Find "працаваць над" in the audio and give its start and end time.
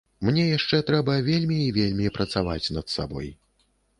2.17-2.85